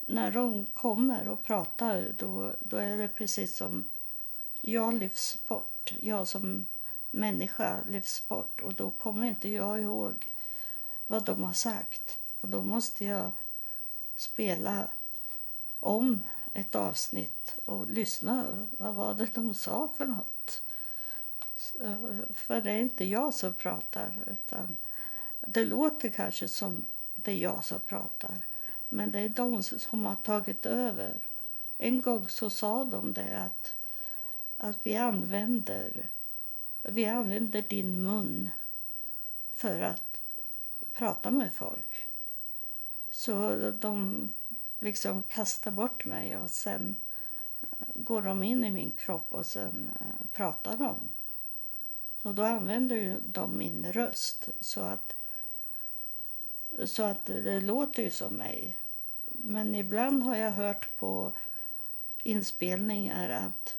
när 0.01 0.31
de 0.31 0.67
kommer 0.67 1.29
och 1.29 1.43
pratar 1.43 2.09
då, 2.19 2.55
då 2.61 2.77
är 2.77 2.99
det 2.99 3.09
precis 3.09 3.57
som 3.57 3.85
jag 4.61 4.95
lyfts 4.95 5.39
bort. 5.49 5.95
Jag 6.01 6.29
som 6.29 6.67
människa 7.11 7.81
lyfts 7.89 8.29
bort 8.29 8.61
och 8.61 8.75
då 8.75 8.91
kommer 8.91 9.27
inte 9.27 9.49
jag 9.49 9.83
ihåg 9.83 10.33
vad 11.07 11.25
de 11.25 11.43
har 11.43 11.53
sagt. 11.53 12.19
Och 12.41 12.49
då 12.49 12.63
måste 12.63 13.05
jag 13.05 13.33
spela 14.17 14.89
om 15.81 16.23
ett 16.53 16.75
avsnitt 16.75 17.59
och 17.65 17.87
lyssna. 17.87 18.67
Vad 18.79 18.95
var 18.95 19.15
det 19.15 19.35
de 19.35 19.55
sa 19.55 19.89
för 19.97 20.07
något? 20.07 20.63
För 22.35 22.61
det 22.61 22.71
är 22.71 22.79
inte 22.79 23.05
jag 23.05 23.35
som 23.35 23.55
pratar 23.55 24.19
utan 24.27 24.77
det 25.47 25.65
låter 25.65 26.09
kanske 26.09 26.49
som 26.49 26.87
det 27.15 27.33
är 27.33 27.37
jag 27.37 27.65
som 27.65 27.81
pratar. 27.81 28.39
Men 28.89 29.13
det 29.13 29.21
är 29.21 29.29
de 29.29 29.63
som 29.63 30.05
har 30.05 30.17
tagit 30.17 30.67
över. 30.67 31.15
En 31.79 32.03
gång 32.03 32.29
så 32.29 32.51
sa 32.51 32.85
de 32.85 33.13
det 33.13 33.39
att, 33.39 33.75
att 34.57 34.87
vi 34.87 34.97
använder 34.97 36.09
vi 36.89 37.05
använder 37.05 37.63
din 37.63 38.03
mun 38.03 38.51
för 39.53 39.81
att 39.81 40.21
prata 40.93 41.31
med 41.31 41.53
folk. 41.53 42.07
Så 43.11 43.71
de 43.71 44.33
liksom 44.79 45.23
kastar 45.23 45.71
bort 45.71 46.05
mig 46.05 46.37
och 46.37 46.51
sen 46.51 46.97
går 47.95 48.23
de 48.23 48.43
in 48.43 48.65
i 48.65 48.71
min 48.71 48.91
kropp 48.91 49.27
och 49.29 49.47
sen 49.47 49.91
eh, 50.01 50.27
pratar 50.33 50.77
de 50.77 51.01
Och 52.23 52.35
då 52.35 52.43
använder 52.43 52.97
ju 52.97 53.21
de 53.21 53.59
min 53.59 53.93
röst 53.93 54.49
så 54.61 54.81
att, 54.81 55.16
så 56.85 57.03
att 57.03 57.27
det 57.27 57.61
låter 57.61 58.03
ju 58.03 58.11
som 58.11 58.35
mig. 58.35 58.77
Men 59.29 59.75
ibland 59.75 60.23
har 60.23 60.37
jag 60.37 60.51
hört 60.51 60.97
på 60.97 61.33
inspelningar 62.23 63.29
att, 63.29 63.77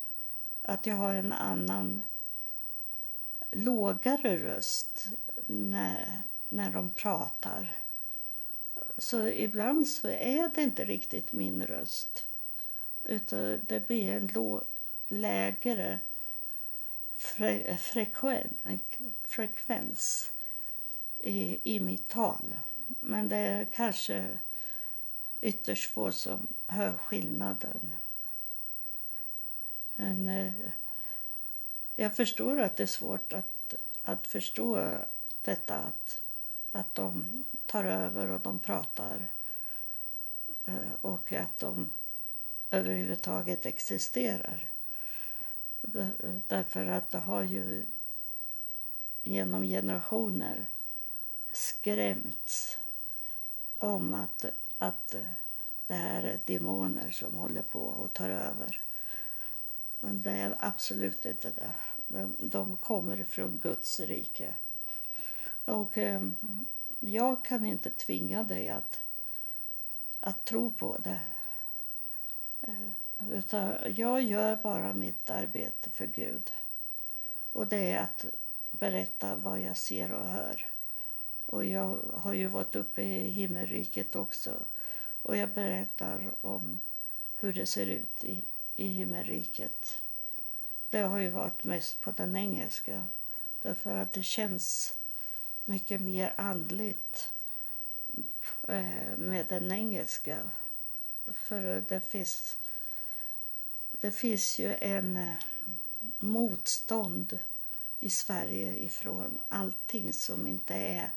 att 0.61 0.85
jag 0.85 0.95
har 0.95 1.13
en 1.13 1.33
annan 1.33 2.03
lågare 3.51 4.37
röst 4.37 5.07
när, 5.45 6.21
när 6.49 6.69
de 6.69 6.89
pratar. 6.89 7.75
Så 8.97 9.27
ibland 9.27 9.87
så 9.87 10.07
är 10.07 10.51
det 10.55 10.61
inte 10.61 10.85
riktigt 10.85 11.31
min 11.31 11.63
röst. 11.63 12.27
Utan 13.03 13.59
det 13.67 13.87
blir 13.87 14.11
en 14.11 14.27
låg, 14.27 14.63
lägre 15.07 15.99
fre, 17.17 17.77
frekven, 17.77 18.49
frekvens 19.23 20.31
i, 21.19 21.59
i 21.75 21.79
mitt 21.79 22.07
tal. 22.07 22.55
Men 22.87 23.29
det 23.29 23.37
är 23.37 23.65
kanske 23.65 24.37
ytterst 25.41 25.91
få 25.91 26.11
som 26.11 26.47
hör 26.67 26.97
skillnaden. 26.97 27.93
Men 29.95 30.27
eh, 30.27 30.53
jag 31.95 32.15
förstår 32.15 32.59
att 32.61 32.75
det 32.75 32.83
är 32.83 32.87
svårt 32.87 33.33
att, 33.33 33.73
att 34.01 34.27
förstå 34.27 34.97
detta 35.41 35.75
att, 35.75 36.21
att 36.71 36.95
de 36.95 37.43
tar 37.65 37.83
över 37.83 38.27
och 38.27 38.39
de 38.39 38.59
pratar 38.59 39.27
eh, 40.65 40.93
och 41.01 41.33
att 41.33 41.57
de 41.57 41.91
överhuvudtaget 42.71 43.65
existerar. 43.65 44.69
Därför 46.47 46.85
att 46.85 47.09
det 47.09 47.17
har 47.17 47.43
ju 47.43 47.85
genom 49.23 49.63
generationer 49.63 50.67
skrämts 51.57 52.77
om 53.77 54.13
att, 54.13 54.45
att 54.77 55.15
det 55.87 55.93
här 55.93 56.23
är 56.23 56.39
demoner 56.45 57.11
som 57.11 57.35
håller 57.35 57.61
på 57.61 57.79
och 57.79 58.13
tar 58.13 58.29
över. 58.29 58.81
Men 59.99 60.21
det 60.21 60.31
är 60.31 60.55
absolut 60.59 61.25
inte 61.25 61.51
det. 61.51 61.71
De, 62.07 62.35
de 62.39 62.77
kommer 62.77 63.23
från 63.23 63.59
Guds 63.63 63.99
rike. 63.99 64.53
Och 65.65 65.97
eh, 65.97 66.21
jag 66.99 67.45
kan 67.45 67.65
inte 67.65 67.89
tvinga 67.89 68.43
dig 68.43 68.69
att, 68.69 68.99
att 70.19 70.45
tro 70.45 70.73
på 70.73 70.97
det. 71.03 71.19
Eh, 72.61 72.91
utan 73.31 73.75
jag 73.95 74.21
gör 74.21 74.55
bara 74.55 74.93
mitt 74.93 75.29
arbete 75.29 75.89
för 75.89 76.07
Gud. 76.07 76.51
Och 77.51 77.67
det 77.67 77.91
är 77.91 77.99
att 78.03 78.25
berätta 78.71 79.35
vad 79.35 79.61
jag 79.61 79.77
ser 79.77 80.11
och 80.11 80.27
hör. 80.27 80.67
Och 81.47 81.65
jag 81.65 81.99
har 82.13 82.33
ju 82.33 82.47
varit 82.47 82.75
uppe 82.75 83.01
i 83.01 83.29
himmelriket 83.29 84.15
också. 84.15 84.65
Och 85.21 85.37
jag 85.37 85.49
berättar 85.49 86.31
om 86.41 86.79
hur 87.35 87.53
det 87.53 87.65
ser 87.65 87.85
ut 87.85 88.23
i, 88.23 88.43
i 88.75 88.87
himmelriket. 88.87 90.03
Det 90.89 90.99
har 90.99 91.17
ju 91.17 91.29
varit 91.29 91.63
mest 91.63 92.01
på 92.01 92.11
den 92.11 92.35
engelska. 92.35 93.05
Därför 93.61 93.97
att 93.97 94.13
det 94.13 94.23
känns 94.23 94.95
mycket 95.65 96.01
mer 96.01 96.33
andligt 96.37 97.31
eh, 98.67 99.17
med 99.17 99.45
den 99.49 99.71
engelska. 99.71 100.51
För 101.33 101.83
det 101.87 102.01
finns, 102.01 102.57
det 103.91 104.11
finns 104.11 104.59
ju 104.59 104.75
en 104.75 105.17
eh, 105.17 105.33
motstånd 106.19 107.39
i 107.99 108.09
Sverige 108.09 108.79
ifrån 108.79 109.41
allting 109.49 110.13
som 110.13 110.47
inte 110.47 110.73
är 110.73 111.11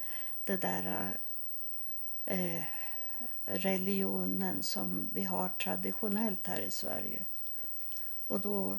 det 0.50 0.56
där 0.56 1.18
eh, 2.26 2.62
religionen 3.44 4.62
som 4.62 5.10
vi 5.12 5.24
har 5.24 5.48
traditionellt 5.48 6.46
här 6.46 6.60
i 6.60 6.70
Sverige. 6.70 7.24
Och, 8.26 8.40
då, 8.40 8.78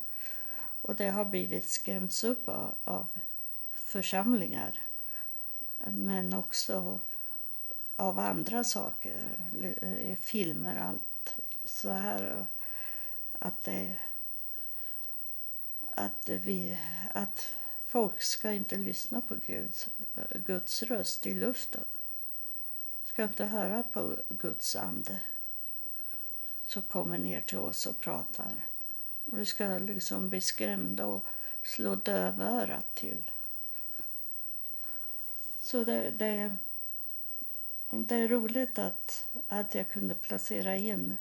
och 0.82 0.96
det 0.96 1.10
har 1.10 1.26
blivit 1.26 1.70
skrämts 1.70 2.24
upp 2.24 2.50
av, 2.50 2.76
av 2.84 3.08
församlingar 3.74 4.80
men 5.86 6.34
också 6.34 7.00
av 7.96 8.20
andra 8.20 8.64
saker, 8.64 9.24
eh, 9.82 10.16
filmer 10.16 10.76
och 10.78 10.84
allt 10.84 11.36
så 11.66 11.90
här. 11.90 12.46
Att, 13.40 13.64
det, 13.64 13.96
att, 15.96 16.30
vi, 16.30 16.80
att 17.12 17.56
folk 17.92 18.22
ska 18.22 18.52
inte 18.52 18.78
lyssna 18.78 19.22
på 19.22 19.36
Guds, 19.46 19.90
Guds 20.46 20.84
röst 20.84 21.28
i 21.28 21.34
luften. 21.34 21.84
Ska 23.04 23.24
inte 23.24 23.46
höra 23.46 23.84
på 23.84 24.16
Guds 24.30 24.76
ande 24.76 25.20
som 26.66 26.82
kommer 26.82 27.18
ner 27.18 27.42
till 27.42 27.58
oss 27.58 27.86
och 27.86 28.00
pratar. 28.00 28.52
Vi 29.26 29.46
ska 29.46 29.78
liksom 29.78 30.30
bli 30.30 30.42
skrämda 30.42 31.06
och 31.06 31.26
slå 31.64 31.96
dövörat 31.96 32.96
till. 32.96 33.32
Så 35.62 35.84
det, 35.84 36.10
det, 36.10 36.56
det 37.90 38.16
är 38.16 38.28
roligt 38.28 38.80
att, 38.80 39.28
att 39.48 39.76
jag 39.76 39.90
kunde 39.90 40.16
placera 40.16 40.76
in 40.76 41.18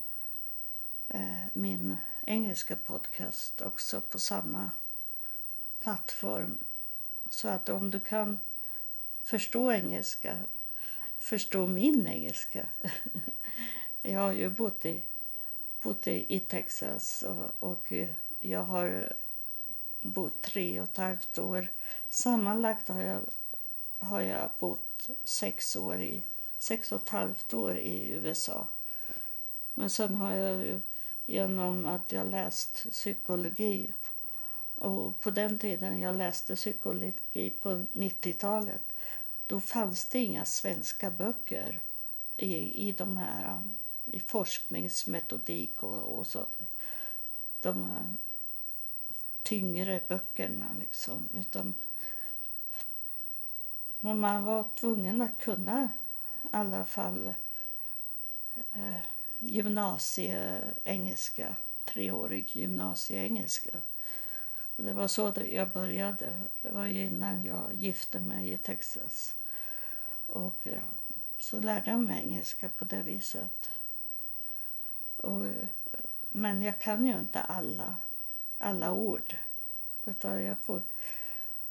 eh, 1.07 1.45
min 1.53 1.97
engelska 2.25 2.75
podcast 2.75 3.61
också 3.61 4.01
på 4.01 4.19
samma 4.19 4.71
plattform. 5.81 6.57
Så 7.29 7.47
att 7.47 7.69
om 7.69 7.91
du 7.91 7.99
kan 7.99 8.37
förstå 9.23 9.71
engelska, 9.71 10.37
förstå 11.17 11.67
min 11.67 12.07
engelska. 12.07 12.65
jag 14.01 14.19
har 14.19 14.33
ju 14.33 14.49
bott 14.49 14.85
i, 14.85 15.01
bott 15.81 16.07
i, 16.07 16.39
Texas 16.39 17.23
och, 17.23 17.51
och 17.59 17.93
jag 18.39 18.63
har 18.63 19.13
bott 20.01 20.41
tre 20.41 20.81
och 20.81 20.87
ett 20.87 20.97
halvt 20.97 21.37
år. 21.37 21.67
Sammanlagt 22.09 22.87
har 22.87 23.01
jag 23.01 23.21
har 24.01 24.21
jag 24.21 24.49
bott 24.59 25.09
sex, 25.23 25.75
år 25.75 26.01
i, 26.01 26.23
sex 26.57 26.91
och 26.91 27.01
ett 27.01 27.09
halvt 27.09 27.53
år 27.53 27.77
i 27.77 28.09
USA. 28.11 28.67
Men 29.73 29.89
sen 29.89 30.15
har 30.15 30.33
jag 30.33 30.65
ju 30.65 30.81
genom 31.25 31.85
att 31.85 32.11
jag 32.11 32.27
läst 32.27 32.85
psykologi 32.91 33.93
och 34.81 35.19
på 35.19 35.31
den 35.31 35.59
tiden 35.59 35.99
jag 35.99 36.17
läste 36.17 36.55
psykologi 36.55 37.49
på 37.61 37.85
90-talet 37.93 38.93
då 39.47 39.61
fanns 39.61 40.05
det 40.05 40.19
inga 40.19 40.45
svenska 40.45 41.11
böcker 41.11 41.79
i, 42.37 42.87
i 42.89 42.91
de 42.91 43.17
här 43.17 43.57
um, 43.57 43.77
i 44.05 44.19
forskningsmetodik 44.19 45.83
och, 45.83 46.19
och 46.19 46.27
så 46.27 46.45
de 47.59 47.93
tyngre 49.43 50.01
böckerna 50.07 50.65
liksom 50.79 51.29
utan 51.33 51.73
men 53.99 54.19
man 54.19 54.43
var 54.43 54.65
tvungen 54.75 55.21
att 55.21 55.39
kunna 55.39 55.89
i 56.43 56.47
alla 56.51 56.85
fall 56.85 57.33
eh, 58.73 58.97
gymnasieengelska, 59.39 61.55
treårig 61.85 62.55
gymnasieengelska. 62.55 63.81
Och 64.81 64.87
det 64.87 64.93
var 64.93 65.07
så 65.07 65.33
jag 65.51 65.69
började. 65.69 66.33
Det 66.61 66.69
var 66.69 66.85
innan 66.85 67.43
jag 67.43 67.73
gifte 67.73 68.19
mig 68.19 68.51
i 68.51 68.57
Texas. 68.57 69.35
Och 70.25 70.57
ja, 70.63 70.81
så 71.37 71.59
lärde 71.59 71.91
jag 71.91 71.99
mig 71.99 72.23
engelska 72.23 72.69
på 72.69 72.85
det 72.85 73.01
viset. 73.01 73.69
Och, 75.17 75.45
men 76.29 76.61
jag 76.61 76.79
kan 76.79 77.05
ju 77.05 77.19
inte 77.19 77.41
alla, 77.41 77.95
alla 78.57 78.91
ord. 78.91 79.35
Utan 80.05 80.43
jag 80.43 80.59
får 80.59 80.81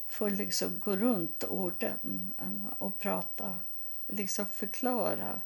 får 0.06 0.30
liksom 0.30 0.80
gå 0.80 0.96
runt 0.96 1.44
orden 1.44 2.34
och 2.78 2.98
prata, 2.98 3.56
liksom 4.06 4.46
förklara. 4.46 5.40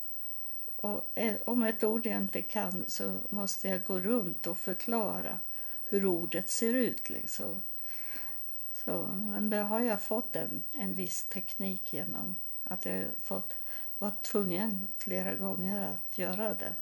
Och 0.77 1.11
eh, 1.15 1.37
om 1.47 1.63
ett 1.63 1.85
ord 1.85 2.07
jag 2.07 2.17
inte 2.17 2.43
kan 2.43 2.85
så 2.89 3.19
måste 3.29 3.69
jag 3.69 3.85
gå 3.85 4.01
runt 4.01 4.47
och 4.47 4.59
förklara 4.59 5.39
hur 5.85 6.07
ordet 6.07 6.49
ser 6.49 6.75
ut. 6.75 7.11
Liksom. 7.11 7.63
Så, 8.75 9.03
men 9.07 9.51
det 9.51 9.57
har 9.57 9.81
jag 9.81 10.03
fått 10.03 10.37
en, 10.37 10.63
en 10.73 10.95
viss 10.95 11.25
teknik 11.25 11.93
genom 11.93 12.37
att 12.65 12.85
jag 12.87 13.07
fått, 13.23 13.55
varit 13.99 14.23
tvungen 14.23 14.89
flera 14.99 15.35
gånger 15.35 15.89
att 15.89 16.19
göra 16.19 16.55
det. 16.55 16.75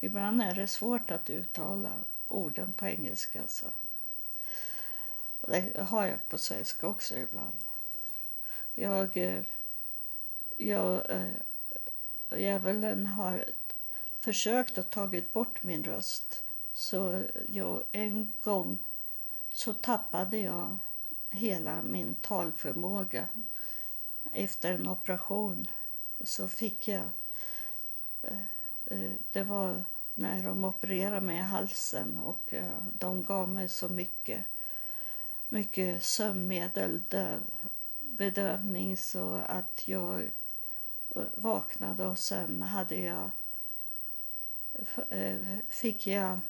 Ibland 0.00 0.42
är 0.42 0.54
det 0.54 0.66
svårt 0.66 1.10
att 1.10 1.30
uttala 1.30 1.92
orden 2.28 2.72
på 2.72 2.86
engelska. 2.86 3.42
Så. 3.46 3.66
Det 5.40 5.80
har 5.82 6.06
jag 6.06 6.28
på 6.28 6.38
svenska 6.38 6.86
också 6.86 7.16
ibland. 7.16 7.56
Jag, 8.74 9.16
eh, 9.16 9.42
jag, 10.56 11.10
eh, 11.10 11.32
djävulen 12.30 13.06
har 13.06 13.44
försökt 14.18 14.78
att 14.78 14.90
tagit 14.90 15.32
bort 15.32 15.62
min 15.62 15.84
röst. 15.84 16.42
Så 16.78 17.24
jag, 17.46 17.82
en 17.92 18.32
gång 18.42 18.78
så 19.50 19.74
tappade 19.74 20.38
jag 20.38 20.78
hela 21.30 21.82
min 21.82 22.14
talförmåga. 22.14 23.28
Efter 24.32 24.72
en 24.72 24.88
operation 24.88 25.68
så 26.20 26.48
fick 26.48 26.88
jag... 26.88 27.04
Eh, 28.22 28.38
eh, 28.84 29.12
det 29.32 29.42
var 29.42 29.84
när 30.14 30.42
de 30.42 30.64
opererade 30.64 31.20
mig 31.20 31.36
i 31.36 31.40
halsen 31.40 32.16
och 32.16 32.54
eh, 32.54 32.78
de 32.98 33.24
gav 33.24 33.48
mig 33.48 33.68
så 33.68 33.88
mycket, 33.88 34.44
mycket 35.48 36.02
sömnmedel, 36.02 37.02
döv, 37.08 37.40
bedövning 38.00 38.96
så 38.96 39.34
att 39.34 39.88
jag 39.88 40.30
vaknade 41.34 42.06
och 42.06 42.18
sen 42.18 42.62
hade 42.62 42.94
jag 42.94 43.30
fick 45.68 46.06
jag 46.06 46.40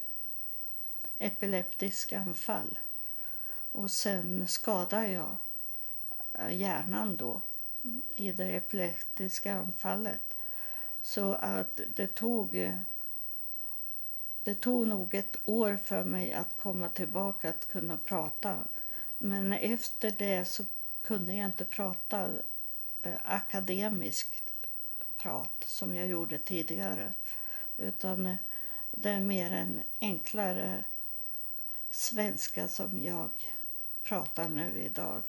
epileptisk 1.18 2.12
anfall. 2.12 2.78
Och 3.72 3.90
sen 3.90 4.46
skadade 4.46 5.08
jag 5.08 5.36
eh, 6.32 6.56
hjärnan 6.56 7.16
då 7.16 7.40
i 8.16 8.32
det 8.32 8.56
epileptiska 8.56 9.54
anfallet. 9.54 10.34
Så 11.02 11.32
att 11.32 11.80
det 11.94 12.14
tog 12.14 12.72
det 14.42 14.54
tog 14.54 14.86
nog 14.86 15.14
ett 15.14 15.36
år 15.44 15.76
för 15.76 16.04
mig 16.04 16.32
att 16.32 16.56
komma 16.56 16.88
tillbaka 16.88 17.48
att 17.48 17.68
kunna 17.68 17.96
prata. 17.96 18.58
Men 19.18 19.52
efter 19.52 20.10
det 20.10 20.44
så 20.44 20.64
kunde 21.02 21.34
jag 21.34 21.46
inte 21.46 21.64
prata 21.64 22.30
eh, 23.02 23.14
akademiskt 23.24 24.44
prat 25.16 25.64
som 25.66 25.94
jag 25.94 26.06
gjorde 26.08 26.38
tidigare. 26.38 27.12
Utan 27.76 28.36
det 28.90 29.10
är 29.10 29.20
mer 29.20 29.50
en 29.50 29.82
enklare 30.00 30.84
svenska 31.90 32.68
som 32.68 33.02
jag 33.02 33.30
pratar 34.02 34.48
nu 34.48 34.82
idag. 34.82 35.22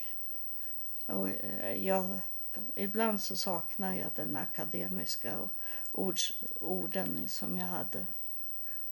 Och 1.06 1.28
eh, 1.28 1.86
jag, 1.86 2.20
ibland 2.74 3.20
så 3.20 3.36
saknar 3.36 3.94
jag 3.94 4.10
den 4.14 4.36
akademiska 4.36 5.48
ords, 5.92 6.42
orden 6.60 7.28
som 7.28 7.58
jag 7.58 7.66
hade. 7.66 8.06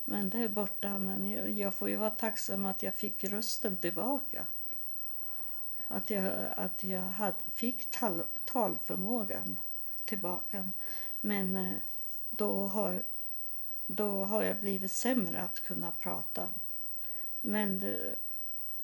Men 0.04 0.30
det 0.30 0.38
är 0.38 0.48
borta. 0.48 0.98
Men 0.98 1.30
jag, 1.30 1.50
jag 1.50 1.74
får 1.74 1.88
ju 1.88 1.96
vara 1.96 2.10
tacksam 2.10 2.64
att 2.64 2.82
jag 2.82 2.94
fick 2.94 3.24
rösten 3.24 3.76
tillbaka. 3.76 4.46
Att 5.88 6.10
jag, 6.10 6.32
att 6.56 6.84
jag 6.84 7.00
hade, 7.00 7.36
fick 7.54 7.90
tal, 7.90 8.22
talförmågan 8.44 9.60
tillbaka. 10.04 10.70
Men 11.20 11.56
eh, 11.56 11.76
då 12.30 12.66
har, 12.66 13.02
då 13.86 14.24
har 14.24 14.42
jag 14.42 14.56
blivit 14.56 14.92
sämre 14.92 15.40
att 15.40 15.60
kunna 15.60 15.90
prata. 15.90 16.48
Men 17.40 17.78
det, 17.78 18.16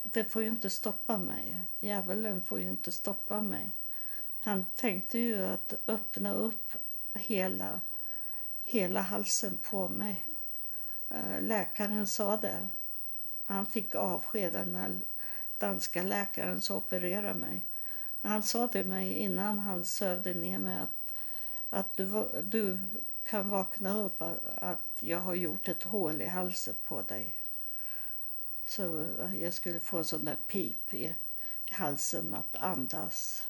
det 0.02 0.24
får 0.24 0.42
ju 0.42 0.48
inte 0.48 0.70
stoppa 0.70 1.18
mig. 1.18 1.62
Djävulen 1.80 2.42
får 2.42 2.60
ju 2.60 2.68
inte 2.68 2.92
stoppa 2.92 3.40
mig. 3.40 3.72
Han 4.40 4.64
tänkte 4.74 5.18
ju 5.18 5.46
att 5.46 5.74
öppna 5.86 6.32
upp 6.32 6.72
hela, 7.12 7.80
hela 8.62 9.00
halsen 9.00 9.58
på 9.70 9.88
mig. 9.88 10.26
Eh, 11.08 11.42
läkaren 11.42 12.06
sa 12.06 12.36
det. 12.36 12.68
Han 13.46 13.66
fick 13.66 13.94
avsked 13.94 14.68
när 14.68 15.00
danska 15.58 16.02
läkaren 16.02 16.60
som 16.60 16.76
opererade 16.76 17.34
mig. 17.34 17.62
Han 18.22 18.42
sa 18.42 18.68
till 18.68 18.86
mig 18.86 19.12
innan 19.12 19.58
han 19.58 19.84
sövde 19.84 20.34
ner 20.34 20.58
mig 20.58 20.78
att, 20.78 21.14
att 21.70 21.96
du, 21.96 22.28
du 22.42 22.78
kan 23.22 23.48
vakna 23.48 23.98
upp 23.98 24.22
att 24.56 24.96
jag 24.98 25.18
har 25.18 25.34
gjort 25.34 25.68
ett 25.68 25.82
hål 25.82 26.22
i 26.22 26.26
halsen 26.26 26.74
på 26.84 27.02
dig. 27.02 27.34
Så 28.66 29.08
jag 29.40 29.54
skulle 29.54 29.80
få 29.80 29.98
en 29.98 30.04
sån 30.04 30.24
där 30.24 30.36
pip 30.46 30.94
i, 30.94 31.14
i 31.66 31.72
halsen 31.72 32.34
att 32.34 32.56
andas 32.56 33.46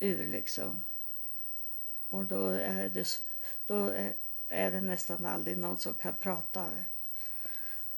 ur 0.00 0.26
liksom. 0.26 0.82
Och 2.08 2.24
då 2.24 2.46
är 2.46 2.88
det, 2.88 3.20
då 3.66 3.92
är, 4.48 4.70
det 4.70 4.80
nästan 4.80 5.26
aldrig 5.26 5.58
någon 5.58 5.78
som 5.78 5.94
kan 5.94 6.14
prata. 6.20 6.70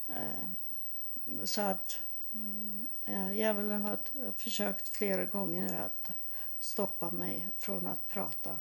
Eh, 0.07 1.43
så 1.43 1.61
att 1.61 1.99
mm, 2.33 2.87
eh, 3.05 3.33
djävulen 3.35 3.81
har 3.81 3.97
försökt 4.37 4.89
flera 4.89 5.25
gånger 5.25 5.79
att 5.79 6.11
stoppa 6.59 7.11
mig 7.11 7.49
från 7.57 7.87
att 7.87 8.07
prata. 8.07 8.57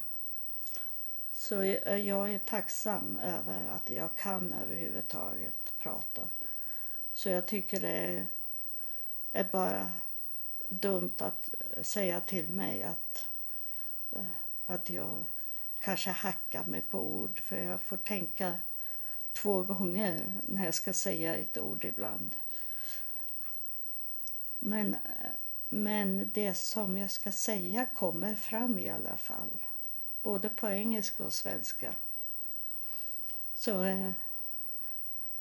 Så 1.32 1.54
jag 2.04 2.34
är 2.34 2.38
tacksam 2.38 3.16
över 3.16 3.68
att 3.68 3.90
jag 3.90 4.16
kan 4.16 4.52
överhuvudtaget 4.52 5.72
prata. 5.78 6.22
Så 7.14 7.28
jag 7.28 7.46
tycker 7.46 7.80
det 7.80 8.26
är 9.32 9.44
bara 9.44 9.90
dumt 10.68 11.12
att 11.18 11.54
säga 11.82 12.20
till 12.20 12.48
mig 12.48 12.82
att, 12.82 13.26
eh, 14.12 14.24
att 14.66 14.90
jag 14.90 15.24
kanske 15.78 16.10
hackar 16.10 16.64
mig 16.64 16.82
på 16.82 17.00
ord. 17.00 17.40
För 17.40 17.56
jag 17.56 17.82
får 17.82 17.96
tänka 17.96 18.54
två 19.32 19.62
gånger 19.62 20.32
när 20.42 20.64
jag 20.64 20.74
ska 20.74 20.92
säga 20.92 21.34
ett 21.34 21.58
ord 21.58 21.84
ibland. 21.84 22.36
Men, 24.58 24.96
men 25.68 26.30
det 26.34 26.54
som 26.54 26.98
jag 26.98 27.10
ska 27.10 27.32
säga 27.32 27.86
kommer 27.86 28.34
fram 28.34 28.78
i 28.78 28.90
alla 28.90 29.16
fall. 29.16 29.66
Både 30.22 30.48
på 30.48 30.68
engelska 30.68 31.24
och 31.24 31.32
svenska. 31.32 31.94
Så 33.54 33.84
eh, 33.84 34.12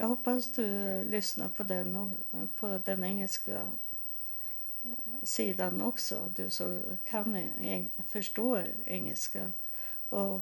jag 0.01 0.07
hoppas 0.07 0.51
du 0.51 0.65
eh, 0.65 1.05
lyssnar 1.05 1.49
på 1.49 1.63
den, 1.63 1.95
eh, 2.31 2.45
på 2.59 2.81
den 2.85 3.03
engelska 3.03 3.61
eh, 4.83 5.23
sidan 5.23 5.81
också. 5.81 6.31
Du 6.35 6.49
som 6.49 6.97
kan 7.03 7.47
förstå 8.07 8.63
engelska. 8.85 9.51
Och, 10.09 10.41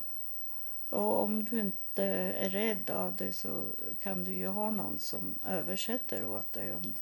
och 0.89 1.23
om 1.23 1.45
du 1.45 1.59
inte 1.59 2.03
är 2.03 2.49
rädd 2.49 2.89
av 2.89 3.15
det 3.15 3.33
så 3.33 3.65
kan 4.01 4.23
du 4.23 4.31
ju 4.31 4.47
ha 4.47 4.71
någon 4.71 4.99
som 4.99 5.39
översätter 5.45 6.25
åt 6.25 6.53
dig 6.53 6.73
om, 6.73 6.95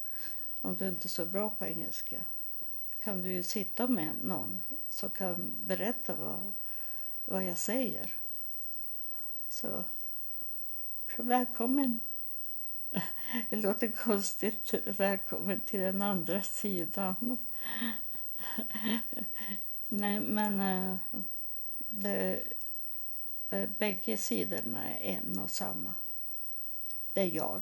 om 0.62 0.76
du 0.76 0.88
inte 0.88 1.08
är 1.08 1.10
så 1.10 1.26
bra 1.26 1.50
på 1.50 1.66
engelska. 1.66 2.22
Kan 3.04 3.22
du 3.22 3.30
ju 3.30 3.44
sitta 3.44 3.88
med 3.88 4.14
någon 4.22 4.60
som 4.90 5.10
kan 5.10 5.56
berätta 5.66 6.16
vad, 6.16 6.54
vad 7.26 7.44
jag 7.44 7.58
säger. 7.58 8.16
Så 9.50 9.84
välkommen! 11.18 12.00
Det 13.50 13.56
låter 13.56 13.92
konstigt. 13.92 14.74
Välkommen 14.86 15.60
till 15.60 15.80
den 15.80 16.02
andra 16.02 16.42
sidan. 16.42 17.38
Nej, 19.88 20.20
men 20.20 20.60
eh, 20.60 20.98
det, 21.90 22.44
bägge 23.78 24.18
sidorna 24.18 24.90
är 24.90 25.00
en 25.00 25.40
och 25.40 25.52
samma. 25.52 25.94
Det 27.14 27.22
är 27.22 27.36
jag. 27.36 27.62